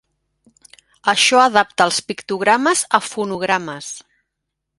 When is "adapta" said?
1.41-1.87